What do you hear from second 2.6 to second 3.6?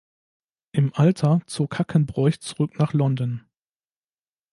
nach London.